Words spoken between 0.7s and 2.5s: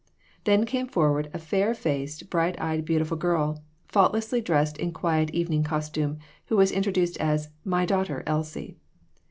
forward a fair faced,